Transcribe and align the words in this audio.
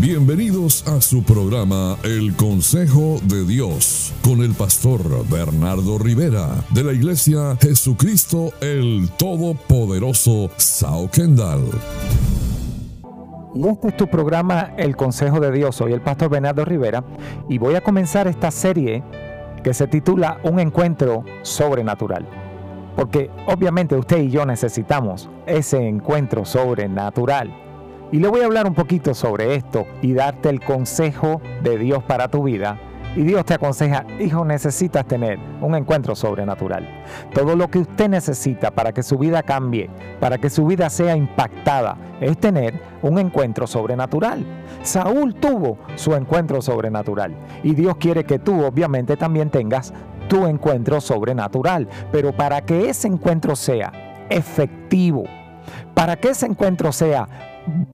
Bienvenidos 0.00 0.86
a 0.86 1.00
su 1.00 1.24
programa 1.24 1.96
El 2.04 2.36
Consejo 2.36 3.18
de 3.24 3.44
Dios 3.44 4.14
con 4.22 4.42
el 4.42 4.54
pastor 4.54 5.28
Bernardo 5.28 5.98
Rivera 5.98 6.64
de 6.70 6.84
la 6.84 6.92
Iglesia 6.92 7.56
Jesucristo 7.60 8.52
el 8.60 9.10
Todopoderoso 9.18 10.50
Sao 10.56 11.10
Kendall. 11.10 11.64
Y 13.56 13.66
este 13.66 13.88
es 13.88 13.96
tu 13.96 14.06
programa 14.06 14.72
El 14.76 14.94
Consejo 14.94 15.40
de 15.40 15.50
Dios. 15.50 15.74
Soy 15.74 15.92
el 15.92 16.00
pastor 16.00 16.30
Bernardo 16.30 16.64
Rivera 16.64 17.02
y 17.48 17.58
voy 17.58 17.74
a 17.74 17.80
comenzar 17.80 18.28
esta 18.28 18.52
serie 18.52 19.02
que 19.64 19.74
se 19.74 19.88
titula 19.88 20.38
Un 20.44 20.60
encuentro 20.60 21.24
sobrenatural. 21.42 22.24
Porque 22.94 23.32
obviamente 23.46 23.96
usted 23.96 24.18
y 24.18 24.30
yo 24.30 24.46
necesitamos 24.46 25.28
ese 25.44 25.88
encuentro 25.88 26.44
sobrenatural. 26.44 27.67
Y 28.10 28.20
le 28.20 28.28
voy 28.28 28.40
a 28.40 28.46
hablar 28.46 28.66
un 28.66 28.74
poquito 28.74 29.12
sobre 29.14 29.54
esto 29.54 29.86
y 30.00 30.14
darte 30.14 30.48
el 30.48 30.60
consejo 30.60 31.42
de 31.62 31.76
Dios 31.76 32.02
para 32.04 32.28
tu 32.28 32.44
vida. 32.44 32.78
Y 33.16 33.22
Dios 33.22 33.44
te 33.44 33.54
aconseja, 33.54 34.06
hijo, 34.18 34.44
necesitas 34.44 35.06
tener 35.06 35.38
un 35.60 35.74
encuentro 35.74 36.14
sobrenatural. 36.14 36.86
Todo 37.34 37.56
lo 37.56 37.68
que 37.68 37.80
usted 37.80 38.08
necesita 38.08 38.70
para 38.70 38.92
que 38.92 39.02
su 39.02 39.18
vida 39.18 39.42
cambie, 39.42 39.90
para 40.20 40.38
que 40.38 40.48
su 40.48 40.64
vida 40.66 40.88
sea 40.88 41.16
impactada, 41.16 41.96
es 42.20 42.38
tener 42.38 42.80
un 43.02 43.18
encuentro 43.18 43.66
sobrenatural. 43.66 44.44
Saúl 44.82 45.34
tuvo 45.34 45.78
su 45.96 46.14
encuentro 46.14 46.62
sobrenatural. 46.62 47.34
Y 47.62 47.74
Dios 47.74 47.96
quiere 47.96 48.24
que 48.24 48.38
tú 48.38 48.64
obviamente 48.64 49.16
también 49.16 49.50
tengas 49.50 49.92
tu 50.28 50.46
encuentro 50.46 51.00
sobrenatural. 51.00 51.88
Pero 52.12 52.32
para 52.32 52.62
que 52.62 52.88
ese 52.88 53.08
encuentro 53.08 53.56
sea 53.56 53.92
efectivo, 54.30 55.24
para 55.94 56.16
que 56.16 56.30
ese 56.30 56.46
encuentro 56.46 56.92
sea 56.92 57.28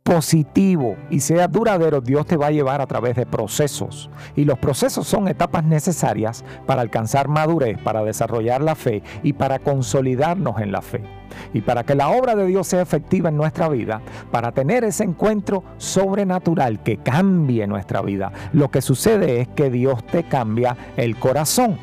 positivo 0.02 0.96
y 1.10 1.20
sea 1.20 1.48
duradero, 1.48 2.00
Dios 2.00 2.26
te 2.26 2.36
va 2.36 2.48
a 2.48 2.50
llevar 2.50 2.80
a 2.80 2.86
través 2.86 3.16
de 3.16 3.26
procesos. 3.26 4.10
Y 4.36 4.44
los 4.44 4.58
procesos 4.58 5.06
son 5.06 5.28
etapas 5.28 5.64
necesarias 5.64 6.44
para 6.66 6.82
alcanzar 6.82 7.28
madurez, 7.28 7.78
para 7.78 8.04
desarrollar 8.04 8.62
la 8.62 8.74
fe 8.74 9.02
y 9.22 9.32
para 9.32 9.58
consolidarnos 9.58 10.60
en 10.60 10.72
la 10.72 10.82
fe. 10.82 11.02
Y 11.52 11.62
para 11.62 11.84
que 11.84 11.94
la 11.94 12.10
obra 12.10 12.34
de 12.34 12.46
Dios 12.46 12.66
sea 12.66 12.82
efectiva 12.82 13.28
en 13.28 13.36
nuestra 13.36 13.68
vida, 13.68 14.00
para 14.30 14.52
tener 14.52 14.84
ese 14.84 15.04
encuentro 15.04 15.64
sobrenatural 15.78 16.82
que 16.82 16.98
cambie 16.98 17.66
nuestra 17.66 18.02
vida, 18.02 18.32
lo 18.52 18.70
que 18.70 18.82
sucede 18.82 19.40
es 19.40 19.48
que 19.48 19.70
Dios 19.70 20.04
te 20.06 20.24
cambia 20.24 20.76
el 20.96 21.16
corazón. 21.16 21.76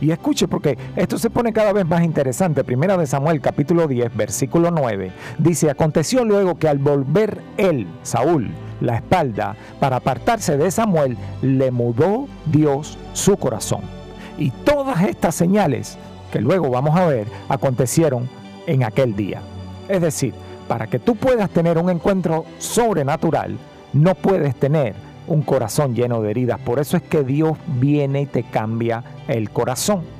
Y 0.00 0.10
escuche 0.10 0.46
porque 0.46 0.78
esto 0.96 1.18
se 1.18 1.30
pone 1.30 1.52
cada 1.52 1.72
vez 1.72 1.86
más 1.86 2.02
interesante. 2.02 2.64
Primera 2.64 2.96
de 2.96 3.06
Samuel 3.06 3.40
capítulo 3.40 3.88
10 3.88 4.16
versículo 4.16 4.70
9 4.70 5.10
dice, 5.38 5.70
aconteció 5.70 6.24
luego 6.24 6.58
que 6.58 6.68
al 6.68 6.78
volver 6.78 7.40
él, 7.56 7.86
Saúl, 8.02 8.50
la 8.80 8.96
espalda 8.96 9.56
para 9.80 9.96
apartarse 9.96 10.56
de 10.56 10.70
Samuel, 10.70 11.16
le 11.42 11.70
mudó 11.70 12.28
Dios 12.46 12.96
su 13.12 13.36
corazón. 13.36 13.80
Y 14.38 14.50
todas 14.50 15.02
estas 15.02 15.34
señales 15.34 15.98
que 16.32 16.40
luego 16.40 16.70
vamos 16.70 16.96
a 16.96 17.06
ver 17.06 17.26
acontecieron 17.48 18.28
en 18.66 18.84
aquel 18.84 19.16
día. 19.16 19.40
Es 19.88 20.00
decir, 20.00 20.34
para 20.68 20.86
que 20.86 20.98
tú 20.98 21.16
puedas 21.16 21.50
tener 21.50 21.78
un 21.78 21.90
encuentro 21.90 22.44
sobrenatural, 22.58 23.56
no 23.92 24.14
puedes 24.14 24.54
tener 24.54 24.94
un 25.28 25.42
corazón 25.42 25.94
lleno 25.94 26.20
de 26.22 26.30
heridas. 26.30 26.58
Por 26.58 26.78
eso 26.78 26.96
es 26.96 27.02
que 27.02 27.22
Dios 27.22 27.56
viene 27.78 28.22
y 28.22 28.26
te 28.26 28.42
cambia 28.42 29.04
el 29.28 29.50
corazón. 29.50 30.18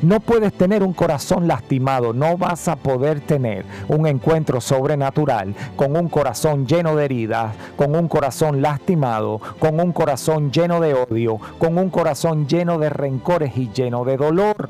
No 0.00 0.20
puedes 0.20 0.52
tener 0.52 0.82
un 0.82 0.92
corazón 0.92 1.48
lastimado, 1.48 2.12
no 2.12 2.36
vas 2.36 2.68
a 2.68 2.76
poder 2.76 3.20
tener 3.20 3.64
un 3.88 4.06
encuentro 4.06 4.60
sobrenatural 4.60 5.54
con 5.76 5.96
un 5.96 6.08
corazón 6.08 6.66
lleno 6.66 6.96
de 6.96 7.04
heridas, 7.04 7.54
con 7.76 7.94
un 7.96 8.08
corazón 8.08 8.62
lastimado, 8.62 9.40
con 9.58 9.80
un 9.80 9.92
corazón 9.92 10.52
lleno 10.52 10.80
de 10.80 10.94
odio, 10.94 11.38
con 11.58 11.78
un 11.78 11.90
corazón 11.90 12.46
lleno 12.46 12.78
de 12.78 12.90
rencores 12.90 13.56
y 13.56 13.70
lleno 13.72 14.04
de 14.04 14.16
dolor 14.16 14.68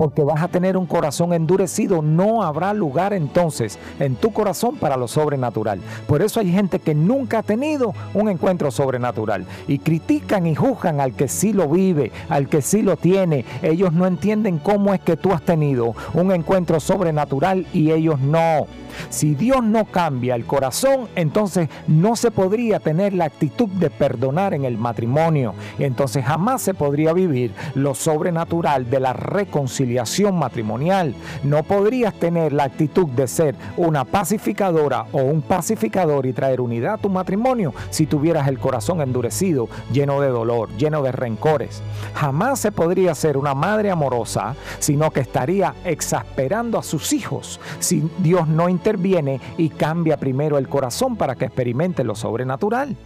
porque 0.00 0.24
vas 0.24 0.42
a 0.42 0.48
tener 0.48 0.78
un 0.78 0.86
corazón 0.86 1.34
endurecido. 1.34 2.00
No 2.00 2.42
habrá 2.42 2.72
lugar 2.72 3.12
entonces 3.12 3.78
en 3.98 4.16
tu 4.16 4.32
corazón 4.32 4.76
para 4.76 4.96
lo 4.96 5.06
sobrenatural. 5.06 5.78
Por 6.06 6.22
eso 6.22 6.40
hay 6.40 6.50
gente 6.50 6.78
que 6.78 6.94
nunca 6.94 7.40
ha 7.40 7.42
tenido 7.42 7.92
un 8.14 8.30
encuentro 8.30 8.70
sobrenatural 8.70 9.44
y 9.68 9.78
critican 9.78 10.46
y 10.46 10.54
juzgan 10.54 11.00
al 11.00 11.12
que 11.12 11.28
sí 11.28 11.52
lo 11.52 11.68
vive, 11.68 12.12
al 12.30 12.48
que 12.48 12.62
sí 12.62 12.80
lo 12.80 12.96
tiene. 12.96 13.44
Ellos 13.60 13.92
no 13.92 14.06
entienden 14.06 14.56
cómo 14.56 14.94
es 14.94 15.00
que 15.00 15.18
tú 15.18 15.34
has 15.34 15.42
tenido 15.42 15.94
un 16.14 16.32
encuentro 16.32 16.80
sobrenatural 16.80 17.66
y 17.74 17.90
ellos 17.90 18.18
no. 18.20 18.68
Si 19.08 19.34
Dios 19.34 19.62
no 19.62 19.84
cambia 19.84 20.34
el 20.34 20.46
corazón, 20.46 21.08
entonces 21.14 21.68
no 21.86 22.16
se 22.16 22.30
podría 22.30 22.80
tener 22.80 23.12
la 23.12 23.26
actitud 23.26 23.68
de 23.68 23.88
perdonar 23.88 24.52
en 24.52 24.64
el 24.64 24.78
matrimonio. 24.78 25.54
Entonces 25.78 26.24
jamás 26.24 26.62
se 26.62 26.74
podría 26.74 27.12
vivir 27.12 27.52
lo 27.74 27.94
sobrenatural 27.94 28.90
de 28.90 28.98
la 28.98 29.12
reconciliación 29.12 29.89
matrimonial. 30.36 31.14
No 31.42 31.62
podrías 31.62 32.14
tener 32.14 32.52
la 32.52 32.64
actitud 32.64 33.06
de 33.08 33.26
ser 33.26 33.54
una 33.76 34.04
pacificadora 34.04 35.06
o 35.12 35.22
un 35.22 35.42
pacificador 35.42 36.26
y 36.26 36.32
traer 36.32 36.60
unidad 36.60 36.94
a 36.94 36.98
tu 36.98 37.08
matrimonio 37.08 37.74
si 37.90 38.06
tuvieras 38.06 38.48
el 38.48 38.58
corazón 38.58 39.00
endurecido, 39.00 39.68
lleno 39.92 40.20
de 40.20 40.28
dolor, 40.28 40.68
lleno 40.76 41.02
de 41.02 41.12
rencores. 41.12 41.82
Jamás 42.14 42.60
se 42.60 42.72
podría 42.72 43.14
ser 43.14 43.36
una 43.36 43.54
madre 43.54 43.90
amorosa, 43.90 44.54
sino 44.78 45.10
que 45.10 45.20
estaría 45.20 45.74
exasperando 45.84 46.78
a 46.78 46.82
sus 46.82 47.12
hijos 47.12 47.60
si 47.78 48.08
Dios 48.18 48.48
no 48.48 48.68
interviene 48.68 49.40
y 49.56 49.70
cambia 49.70 50.16
primero 50.18 50.58
el 50.58 50.68
corazón 50.68 51.16
para 51.16 51.34
que 51.34 51.46
experimente 51.46 52.04
lo 52.04 52.14
sobrenatural. 52.14 52.96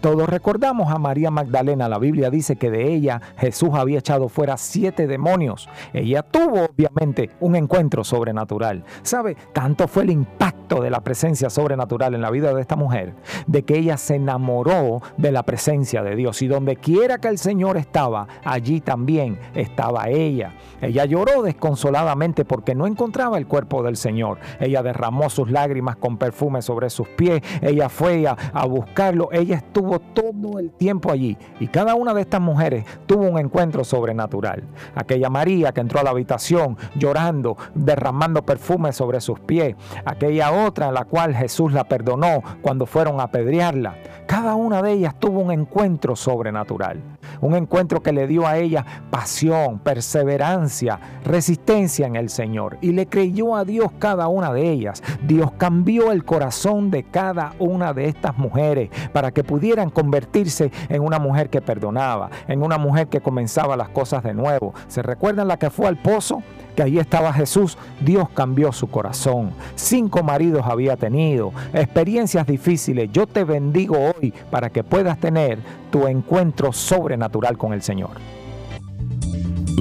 Todos 0.00 0.28
recordamos 0.28 0.92
a 0.92 0.98
María 0.98 1.30
Magdalena. 1.30 1.88
La 1.88 1.98
Biblia 1.98 2.30
dice 2.30 2.56
que 2.56 2.70
de 2.70 2.92
ella 2.92 3.20
Jesús 3.38 3.70
había 3.74 3.98
echado 3.98 4.28
fuera 4.28 4.56
siete 4.56 5.06
demonios. 5.06 5.68
Ella 5.92 6.22
tuvo 6.22 6.64
obviamente 6.64 7.30
un 7.40 7.56
encuentro 7.56 8.04
sobrenatural. 8.04 8.84
¿Sabe? 9.02 9.36
Tanto 9.52 9.88
fue 9.88 10.04
el 10.04 10.10
impacto 10.10 10.80
de 10.80 10.90
la 10.90 11.00
presencia 11.00 11.50
sobrenatural 11.50 12.14
en 12.14 12.22
la 12.22 12.30
vida 12.30 12.54
de 12.54 12.60
esta 12.60 12.76
mujer, 12.76 13.14
de 13.46 13.62
que 13.62 13.76
ella 13.76 13.96
se 13.96 14.14
enamoró 14.16 15.02
de 15.16 15.32
la 15.32 15.42
presencia 15.42 16.02
de 16.02 16.16
Dios. 16.16 16.40
Y 16.42 16.48
donde 16.48 16.76
quiera 16.76 17.18
que 17.18 17.28
el 17.28 17.38
Señor 17.38 17.76
estaba, 17.76 18.26
allí 18.44 18.80
también 18.80 19.38
estaba 19.54 20.08
ella. 20.08 20.54
Ella 20.80 21.04
lloró 21.04 21.42
desconsoladamente 21.42 22.44
porque 22.44 22.74
no 22.74 22.86
encontraba 22.86 23.38
el 23.38 23.46
cuerpo 23.46 23.82
del 23.82 23.96
Señor. 23.96 24.38
Ella 24.60 24.82
derramó 24.82 25.30
sus 25.30 25.50
lágrimas 25.50 25.96
con 25.96 26.16
perfume 26.16 26.62
sobre 26.62 26.90
sus 26.90 27.08
pies. 27.08 27.42
Ella 27.60 27.88
fue 27.88 28.26
a, 28.26 28.36
a 28.52 28.66
buscarlo. 28.66 29.28
Ella 29.32 29.56
estuvo 29.72 29.98
todo 30.00 30.58
el 30.58 30.70
tiempo 30.70 31.10
allí 31.10 31.38
y 31.58 31.66
cada 31.66 31.94
una 31.94 32.12
de 32.12 32.20
estas 32.20 32.42
mujeres 32.42 32.84
tuvo 33.06 33.22
un 33.22 33.38
encuentro 33.38 33.84
sobrenatural. 33.84 34.62
Aquella 34.94 35.30
María 35.30 35.72
que 35.72 35.80
entró 35.80 36.00
a 36.00 36.02
la 36.02 36.10
habitación 36.10 36.76
llorando, 36.94 37.56
derramando 37.74 38.42
perfume 38.42 38.92
sobre 38.92 39.22
sus 39.22 39.40
pies. 39.40 39.74
Aquella 40.04 40.52
otra 40.52 40.88
en 40.88 40.94
la 40.94 41.06
cual 41.06 41.34
Jesús 41.34 41.72
la 41.72 41.84
perdonó 41.84 42.42
cuando 42.60 42.84
fueron 42.84 43.18
a 43.18 43.24
apedrearla. 43.24 43.96
Cada 44.26 44.56
una 44.56 44.82
de 44.82 44.92
ellas 44.92 45.18
tuvo 45.18 45.40
un 45.40 45.50
encuentro 45.50 46.16
sobrenatural. 46.16 47.00
Un 47.42 47.54
encuentro 47.54 48.02
que 48.02 48.12
le 48.12 48.26
dio 48.26 48.46
a 48.46 48.56
ella 48.56 48.86
pasión, 49.10 49.78
perseverancia, 49.80 50.98
resistencia 51.24 52.06
en 52.06 52.16
el 52.16 52.30
Señor. 52.30 52.78
Y 52.80 52.92
le 52.92 53.06
creyó 53.06 53.56
a 53.56 53.64
Dios 53.64 53.90
cada 53.98 54.28
una 54.28 54.52
de 54.52 54.70
ellas. 54.70 55.02
Dios 55.26 55.52
cambió 55.58 56.12
el 56.12 56.24
corazón 56.24 56.90
de 56.90 57.02
cada 57.02 57.52
una 57.58 57.92
de 57.92 58.06
estas 58.06 58.38
mujeres 58.38 58.90
para 59.12 59.32
que 59.32 59.44
pudieran 59.44 59.90
convertirse 59.90 60.70
en 60.88 61.02
una 61.02 61.18
mujer 61.18 61.50
que 61.50 61.60
perdonaba, 61.60 62.30
en 62.48 62.62
una 62.62 62.78
mujer 62.78 63.08
que 63.08 63.20
comenzaba 63.20 63.76
las 63.76 63.90
cosas 63.90 64.22
de 64.22 64.34
nuevo. 64.34 64.72
¿Se 64.88 65.02
recuerdan 65.02 65.48
la 65.48 65.58
que 65.58 65.68
fue 65.68 65.88
al 65.88 66.00
pozo? 66.00 66.42
Que 66.74 66.82
allí 66.82 66.98
estaba 66.98 67.32
Jesús, 67.32 67.76
Dios 68.00 68.28
cambió 68.30 68.72
su 68.72 68.88
corazón. 68.88 69.52
Cinco 69.74 70.22
maridos 70.22 70.62
había 70.64 70.96
tenido, 70.96 71.52
experiencias 71.72 72.46
difíciles. 72.46 73.10
Yo 73.12 73.26
te 73.26 73.44
bendigo 73.44 73.96
hoy 73.98 74.32
para 74.50 74.70
que 74.70 74.84
puedas 74.84 75.18
tener 75.18 75.58
tu 75.90 76.06
encuentro 76.06 76.72
sobrenatural 76.72 77.56
con 77.58 77.72
el 77.72 77.82
Señor. 77.82 78.10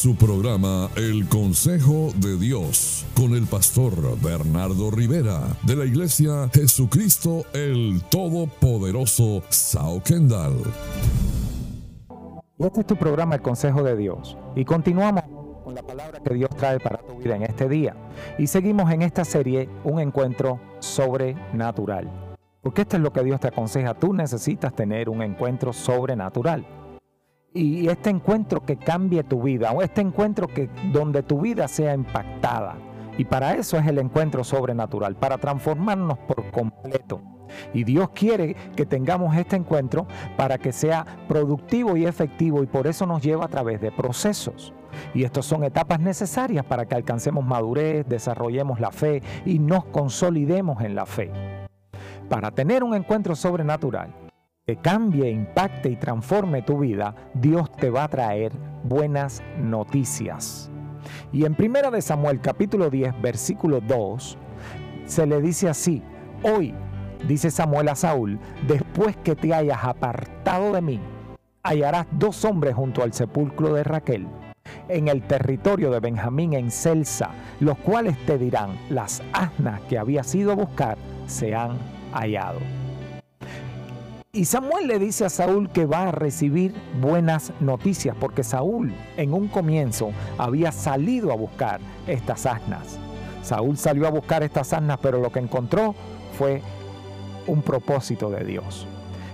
Su 0.00 0.14
programa 0.14 0.88
El 0.96 1.28
Consejo 1.28 2.10
de 2.16 2.38
Dios 2.38 3.04
con 3.14 3.34
el 3.34 3.46
pastor 3.46 3.92
Bernardo 4.22 4.90
Rivera 4.90 5.42
de 5.62 5.76
la 5.76 5.84
Iglesia 5.84 6.48
Jesucristo 6.54 7.44
el 7.52 8.00
Todopoderoso 8.10 9.42
Sao 9.50 10.02
Kendall. 10.02 10.56
Este 12.56 12.80
es 12.80 12.86
tu 12.86 12.96
programa 12.96 13.34
El 13.34 13.42
Consejo 13.42 13.82
de 13.82 13.94
Dios 13.94 14.38
y 14.56 14.64
continuamos 14.64 15.22
con 15.62 15.74
la 15.74 15.82
palabra 15.82 16.18
que 16.20 16.32
Dios 16.32 16.48
trae 16.56 16.80
para 16.80 17.02
tu 17.02 17.16
vida 17.18 17.36
en 17.36 17.42
este 17.42 17.68
día 17.68 17.94
y 18.38 18.46
seguimos 18.46 18.90
en 18.90 19.02
esta 19.02 19.26
serie 19.26 19.68
un 19.84 20.00
encuentro 20.00 20.58
sobrenatural. 20.78 22.10
Porque 22.62 22.80
esto 22.82 22.96
es 22.96 23.02
lo 23.02 23.12
que 23.12 23.22
Dios 23.22 23.38
te 23.38 23.48
aconseja, 23.48 23.92
tú 23.92 24.14
necesitas 24.14 24.74
tener 24.74 25.10
un 25.10 25.20
encuentro 25.20 25.74
sobrenatural 25.74 26.64
y 27.52 27.88
este 27.88 28.10
encuentro 28.10 28.64
que 28.64 28.76
cambie 28.76 29.24
tu 29.24 29.42
vida, 29.42 29.72
o 29.72 29.82
este 29.82 30.00
encuentro 30.00 30.46
que 30.46 30.68
donde 30.92 31.22
tu 31.22 31.40
vida 31.40 31.68
sea 31.68 31.94
impactada. 31.94 32.76
Y 33.18 33.24
para 33.24 33.54
eso 33.54 33.76
es 33.76 33.86
el 33.86 33.98
encuentro 33.98 34.44
sobrenatural, 34.44 35.16
para 35.16 35.38
transformarnos 35.38 36.18
por 36.18 36.50
completo. 36.50 37.20
Y 37.74 37.84
Dios 37.84 38.10
quiere 38.10 38.54
que 38.76 38.86
tengamos 38.86 39.36
este 39.36 39.56
encuentro 39.56 40.06
para 40.36 40.58
que 40.58 40.72
sea 40.72 41.04
productivo 41.28 41.96
y 41.96 42.06
efectivo 42.06 42.62
y 42.62 42.66
por 42.66 42.86
eso 42.86 43.06
nos 43.06 43.22
lleva 43.22 43.46
a 43.46 43.48
través 43.48 43.80
de 43.80 43.90
procesos. 43.90 44.72
Y 45.14 45.24
estas 45.24 45.46
son 45.46 45.64
etapas 45.64 46.00
necesarias 46.00 46.64
para 46.64 46.86
que 46.86 46.94
alcancemos 46.94 47.44
madurez, 47.44 48.06
desarrollemos 48.08 48.80
la 48.80 48.92
fe 48.92 49.22
y 49.44 49.58
nos 49.58 49.84
consolidemos 49.86 50.82
en 50.82 50.94
la 50.94 51.06
fe. 51.06 51.32
Para 52.28 52.52
tener 52.52 52.84
un 52.84 52.94
encuentro 52.94 53.34
sobrenatural, 53.34 54.14
que 54.66 54.76
cambie, 54.76 55.30
impacte 55.30 55.88
y 55.88 55.96
transforme 55.96 56.62
tu 56.62 56.78
vida, 56.78 57.14
Dios 57.34 57.72
te 57.72 57.90
va 57.90 58.04
a 58.04 58.08
traer 58.08 58.52
buenas 58.84 59.42
noticias. 59.58 60.70
Y 61.32 61.44
en 61.44 61.56
1 61.58 61.90
de 61.90 62.02
Samuel 62.02 62.40
capítulo 62.40 62.90
10 62.90 63.20
versículo 63.20 63.80
2 63.80 64.38
se 65.06 65.26
le 65.26 65.40
dice 65.40 65.68
así, 65.68 66.02
hoy, 66.42 66.74
dice 67.26 67.50
Samuel 67.50 67.88
a 67.88 67.96
Saúl, 67.96 68.38
después 68.68 69.16
que 69.16 69.34
te 69.34 69.52
hayas 69.52 69.82
apartado 69.82 70.72
de 70.72 70.82
mí, 70.82 71.00
hallarás 71.64 72.06
dos 72.12 72.44
hombres 72.44 72.74
junto 72.74 73.02
al 73.02 73.12
sepulcro 73.12 73.74
de 73.74 73.82
Raquel 73.82 74.28
en 74.88 75.08
el 75.08 75.22
territorio 75.22 75.90
de 75.90 75.98
Benjamín 75.98 76.52
en 76.52 76.70
Celsa, 76.70 77.30
los 77.58 77.76
cuales 77.78 78.16
te 78.24 78.38
dirán, 78.38 78.78
las 78.88 79.22
asnas 79.32 79.80
que 79.88 79.98
habías 79.98 80.32
ido 80.34 80.52
a 80.52 80.56
buscar 80.56 80.96
se 81.26 81.54
han 81.54 81.78
hallado. 82.12 82.60
Y 84.32 84.44
Samuel 84.44 84.86
le 84.86 85.00
dice 85.00 85.24
a 85.24 85.28
Saúl 85.28 85.70
que 85.70 85.86
va 85.86 86.04
a 86.04 86.12
recibir 86.12 86.72
buenas 87.00 87.52
noticias, 87.58 88.14
porque 88.20 88.44
Saúl 88.44 88.92
en 89.16 89.34
un 89.34 89.48
comienzo 89.48 90.12
había 90.38 90.70
salido 90.70 91.32
a 91.32 91.34
buscar 91.34 91.80
estas 92.06 92.46
asnas. 92.46 92.96
Saúl 93.42 93.76
salió 93.76 94.06
a 94.06 94.10
buscar 94.10 94.44
estas 94.44 94.72
asnas, 94.72 95.00
pero 95.02 95.18
lo 95.20 95.32
que 95.32 95.40
encontró 95.40 95.96
fue 96.38 96.62
un 97.48 97.60
propósito 97.62 98.30
de 98.30 98.44
Dios. 98.44 98.86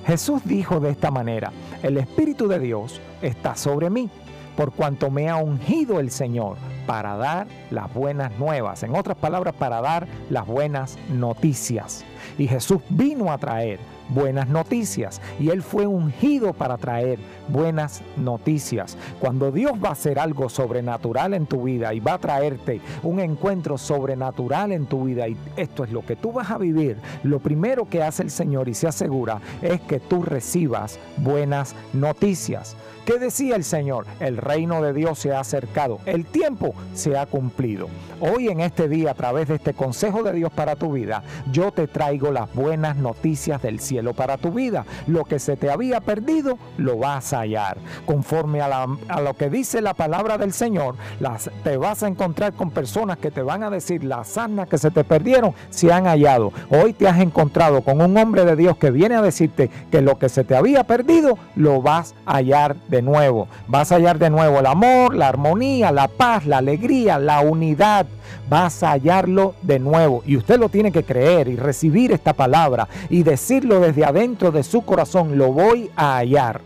Jesús 0.06 0.40
dijo 0.46 0.80
de 0.80 0.88
esta 0.88 1.10
manera, 1.10 1.52
el 1.82 1.98
Espíritu 1.98 2.48
de 2.48 2.58
Dios 2.58 2.98
está 3.20 3.54
sobre 3.54 3.90
mí, 3.90 4.08
por 4.56 4.72
cuanto 4.72 5.10
me 5.10 5.28
ha 5.28 5.36
ungido 5.36 6.00
el 6.00 6.10
Señor 6.10 6.56
para 6.86 7.18
dar 7.18 7.48
las 7.70 7.92
buenas 7.92 8.38
nuevas, 8.38 8.82
en 8.82 8.96
otras 8.96 9.18
palabras, 9.18 9.52
para 9.58 9.82
dar 9.82 10.08
las 10.30 10.46
buenas 10.46 10.96
noticias. 11.10 12.02
Y 12.38 12.48
Jesús 12.48 12.80
vino 12.88 13.30
a 13.30 13.36
traer 13.36 13.78
buenas 14.08 14.48
noticias 14.48 15.20
y 15.38 15.50
Él 15.50 15.62
fue 15.62 15.86
ungido 15.86 16.52
para 16.52 16.76
traer 16.76 17.18
buenas 17.48 18.02
noticias. 18.16 18.96
Cuando 19.20 19.52
Dios 19.52 19.72
va 19.82 19.90
a 19.90 19.92
hacer 19.92 20.18
algo 20.18 20.48
sobrenatural 20.48 21.34
en 21.34 21.46
tu 21.46 21.64
vida 21.64 21.94
y 21.94 22.00
va 22.00 22.14
a 22.14 22.18
traerte 22.18 22.80
un 23.02 23.20
encuentro 23.20 23.78
sobrenatural 23.78 24.72
en 24.72 24.86
tu 24.86 25.04
vida 25.04 25.28
y 25.28 25.36
esto 25.56 25.84
es 25.84 25.90
lo 25.90 26.04
que 26.04 26.16
tú 26.16 26.32
vas 26.32 26.50
a 26.50 26.58
vivir, 26.58 26.96
lo 27.22 27.38
primero 27.38 27.88
que 27.88 28.02
hace 28.02 28.22
el 28.22 28.30
Señor 28.30 28.68
y 28.68 28.74
se 28.74 28.88
asegura 28.88 29.40
es 29.62 29.80
que 29.80 30.00
tú 30.00 30.22
recibas 30.22 30.98
buenas 31.18 31.74
noticias. 31.92 32.76
¿Qué 33.06 33.20
decía 33.20 33.54
el 33.54 33.62
Señor? 33.62 34.04
El 34.18 34.36
reino 34.36 34.82
de 34.82 34.92
Dios 34.92 35.20
se 35.20 35.32
ha 35.32 35.38
acercado, 35.38 36.00
el 36.06 36.26
tiempo 36.26 36.74
se 36.92 37.16
ha 37.16 37.26
cumplido. 37.26 37.86
Hoy 38.18 38.48
en 38.48 38.58
este 38.58 38.88
día, 38.88 39.12
a 39.12 39.14
través 39.14 39.46
de 39.46 39.54
este 39.54 39.74
consejo 39.74 40.24
de 40.24 40.32
Dios 40.32 40.50
para 40.50 40.74
tu 40.74 40.90
vida, 40.90 41.22
yo 41.52 41.70
te 41.70 41.86
traigo 41.86 42.32
las 42.32 42.52
buenas 42.52 42.96
noticias 42.96 43.62
del 43.62 43.78
cielo 43.78 43.95
para 44.14 44.36
tu 44.36 44.50
vida. 44.50 44.84
Lo 45.06 45.24
que 45.24 45.38
se 45.38 45.56
te 45.56 45.70
había 45.70 46.00
perdido, 46.00 46.58
lo 46.76 46.98
vas 46.98 47.32
a 47.32 47.40
hallar. 47.40 47.78
Conforme 48.04 48.60
a, 48.60 48.86
lo 48.86 49.34
que 49.34 49.50
dice 49.50 49.80
la 49.80 49.94
palabra 49.94 50.38
del 50.38 50.52
Señor, 50.52 50.96
las, 51.20 51.50
te 51.64 51.76
vas 51.76 52.02
a 52.02 52.08
encontrar 52.08 52.52
con 52.52 52.70
personas 52.70 53.18
que 53.18 53.30
te 53.30 53.42
van 53.42 53.62
a 53.62 53.70
decir, 53.70 54.04
las 54.04 54.36
asnas 54.36 54.68
que 54.68 54.78
se 54.78 54.90
te 54.90 55.04
perdieron 55.04 55.54
se 55.70 55.92
han 55.92 56.04
hallado. 56.04 56.52
Hoy 56.70 56.92
te 56.92 57.08
has 57.08 57.20
encontrado 57.20 57.82
con 57.82 58.00
un 58.00 58.16
hombre 58.16 58.44
de 58.44 58.56
Dios 58.56 58.76
que 58.76 58.90
viene 58.90 59.14
a 59.14 59.22
decirte 59.22 59.70
que 59.90 60.00
lo 60.00 60.18
que 60.18 60.28
se 60.28 60.44
te 60.44 60.56
había 60.56 60.84
perdido, 60.84 61.38
lo 61.54 61.82
vas 61.82 62.14
a 62.24 62.36
hallar 62.36 62.76
de 62.88 63.02
nuevo. 63.02 63.48
Vas 63.68 63.92
a 63.92 63.96
hallar 63.96 64.18
de 64.18 64.30
nuevo 64.30 64.60
el 64.60 64.66
amor, 64.66 65.14
la 65.14 65.28
armonía, 65.28 65.92
la 65.92 66.08
paz, 66.08 66.46
la 66.46 66.58
alegría, 66.58 67.18
la 67.18 67.40
unidad. 67.40 68.06
Vas 68.48 68.82
a 68.82 68.90
hallarlo 68.90 69.54
de 69.62 69.78
nuevo. 69.78 70.22
Y 70.26 70.36
usted 70.36 70.58
lo 70.58 70.68
tiene 70.68 70.92
que 70.92 71.04
creer 71.04 71.48
y 71.48 71.56
recibir 71.56 72.12
esta 72.12 72.32
palabra 72.32 72.88
y 73.08 73.22
decirlo 73.22 73.80
desde 73.86 74.04
adentro 74.04 74.50
de 74.50 74.64
su 74.64 74.82
corazón. 74.82 75.38
Lo 75.38 75.52
voy 75.52 75.90
a 75.94 76.16
hallar. 76.16 76.60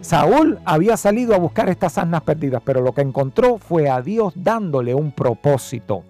Saúl 0.00 0.58
había 0.64 0.96
salido 0.96 1.34
a 1.34 1.38
buscar 1.38 1.68
estas 1.68 1.96
asnas 1.96 2.22
perdidas, 2.22 2.60
pero 2.64 2.80
lo 2.80 2.92
que 2.92 3.02
encontró 3.02 3.58
fue 3.58 3.88
a 3.88 4.02
Dios 4.02 4.32
dándole 4.36 4.94
un 4.94 5.12
propósito. 5.12 6.02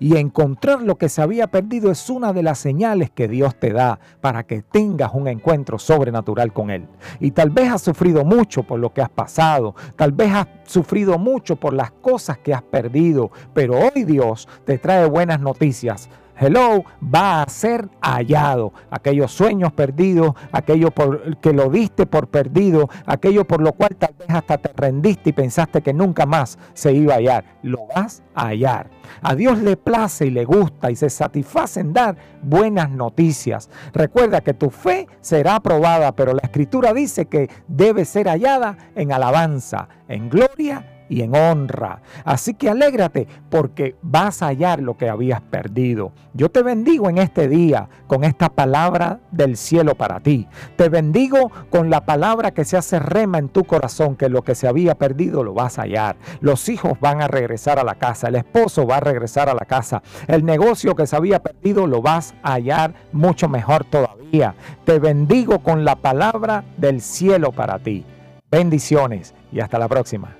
Y 0.00 0.16
encontrar 0.16 0.82
lo 0.82 0.96
que 0.96 1.08
se 1.08 1.22
había 1.22 1.46
perdido 1.46 1.92
es 1.92 2.10
una 2.10 2.32
de 2.32 2.42
las 2.42 2.58
señales 2.58 3.10
que 3.10 3.28
Dios 3.28 3.54
te 3.54 3.72
da 3.72 4.00
para 4.20 4.42
que 4.42 4.62
tengas 4.62 5.14
un 5.14 5.28
encuentro 5.28 5.78
sobrenatural 5.78 6.52
con 6.52 6.70
Él. 6.70 6.88
Y 7.20 7.30
tal 7.30 7.50
vez 7.50 7.70
has 7.70 7.82
sufrido 7.82 8.24
mucho 8.24 8.64
por 8.64 8.80
lo 8.80 8.92
que 8.92 9.00
has 9.00 9.10
pasado, 9.10 9.76
tal 9.94 10.10
vez 10.10 10.32
has 10.32 10.48
sufrido 10.64 11.18
mucho 11.18 11.54
por 11.54 11.72
las 11.72 11.92
cosas 11.92 12.38
que 12.38 12.52
has 12.52 12.62
perdido, 12.62 13.30
pero 13.54 13.78
hoy 13.78 14.02
Dios 14.02 14.48
te 14.64 14.78
trae 14.78 15.06
buenas 15.06 15.40
noticias 15.40 16.10
hello, 16.40 16.84
va 17.02 17.42
a 17.42 17.48
ser 17.48 17.88
hallado. 18.00 18.72
Aquellos 18.90 19.30
sueños 19.30 19.72
perdidos, 19.72 20.32
aquello 20.52 20.90
por, 20.90 21.36
que 21.38 21.52
lo 21.52 21.68
diste 21.68 22.06
por 22.06 22.28
perdido, 22.28 22.88
aquello 23.04 23.46
por 23.46 23.60
lo 23.60 23.74
cual 23.74 23.94
tal 23.96 24.14
vez 24.18 24.30
hasta 24.30 24.58
te 24.58 24.72
rendiste 24.74 25.30
y 25.30 25.32
pensaste 25.34 25.82
que 25.82 25.92
nunca 25.92 26.24
más 26.24 26.58
se 26.72 26.92
iba 26.92 27.14
a 27.14 27.16
hallar, 27.18 27.44
lo 27.62 27.86
vas 27.94 28.22
a 28.34 28.46
hallar. 28.46 28.90
A 29.22 29.34
Dios 29.34 29.58
le 29.58 29.76
place 29.76 30.26
y 30.26 30.30
le 30.30 30.44
gusta 30.44 30.90
y 30.90 30.96
se 30.96 31.10
satisface 31.10 31.80
en 31.80 31.92
dar 31.92 32.16
buenas 32.42 32.90
noticias. 32.90 33.68
Recuerda 33.92 34.40
que 34.40 34.54
tu 34.54 34.70
fe 34.70 35.06
será 35.20 35.56
aprobada, 35.56 36.12
pero 36.16 36.32
la 36.32 36.42
escritura 36.42 36.94
dice 36.94 37.26
que 37.26 37.50
debe 37.68 38.04
ser 38.06 38.28
hallada 38.28 38.78
en 38.94 39.12
alabanza, 39.12 39.88
en 40.08 40.30
gloria 40.30 40.99
y 41.10 41.22
en 41.22 41.34
honra. 41.34 42.00
Así 42.24 42.54
que 42.54 42.70
alégrate 42.70 43.26
porque 43.50 43.96
vas 44.00 44.42
a 44.42 44.46
hallar 44.46 44.80
lo 44.80 44.96
que 44.96 45.10
habías 45.10 45.42
perdido. 45.42 46.12
Yo 46.32 46.48
te 46.48 46.62
bendigo 46.62 47.10
en 47.10 47.18
este 47.18 47.48
día 47.48 47.88
con 48.06 48.24
esta 48.24 48.48
palabra 48.48 49.20
del 49.32 49.56
cielo 49.56 49.96
para 49.96 50.20
ti. 50.20 50.46
Te 50.76 50.88
bendigo 50.88 51.50
con 51.68 51.90
la 51.90 52.06
palabra 52.06 52.52
que 52.52 52.64
se 52.64 52.76
hace 52.76 52.98
rema 53.00 53.38
en 53.38 53.48
tu 53.48 53.64
corazón, 53.64 54.16
que 54.16 54.28
lo 54.28 54.42
que 54.42 54.54
se 54.54 54.68
había 54.68 54.94
perdido 54.94 55.42
lo 55.42 55.52
vas 55.52 55.78
a 55.78 55.82
hallar. 55.82 56.16
Los 56.40 56.68
hijos 56.68 56.98
van 57.00 57.20
a 57.20 57.28
regresar 57.28 57.78
a 57.78 57.84
la 57.84 57.96
casa, 57.96 58.28
el 58.28 58.36
esposo 58.36 58.86
va 58.86 58.98
a 58.98 59.00
regresar 59.00 59.48
a 59.48 59.54
la 59.54 59.66
casa, 59.66 60.02
el 60.28 60.44
negocio 60.44 60.94
que 60.94 61.06
se 61.06 61.16
había 61.16 61.42
perdido 61.42 61.86
lo 61.88 62.00
vas 62.00 62.34
a 62.42 62.52
hallar 62.52 62.94
mucho 63.12 63.48
mejor 63.48 63.84
todavía. 63.84 64.54
Te 64.84 65.00
bendigo 65.00 65.58
con 65.58 65.84
la 65.84 65.96
palabra 65.96 66.64
del 66.76 67.00
cielo 67.00 67.50
para 67.50 67.80
ti. 67.80 68.06
Bendiciones 68.50 69.34
y 69.52 69.60
hasta 69.60 69.78
la 69.78 69.88
próxima. 69.88 70.39